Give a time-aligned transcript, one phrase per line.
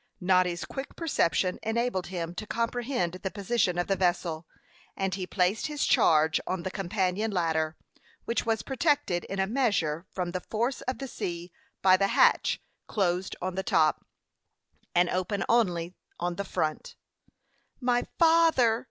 [0.19, 4.47] Noddy's quick perception enabled him to comprehend the position of the vessel,
[4.97, 7.77] and he placed his charge on the companion ladder,
[8.25, 11.51] which was protected in a measure from the force of the sea
[11.83, 14.03] by the hatch, closed on the top,
[14.95, 16.95] and open only on the front.
[17.79, 18.79] "My father!"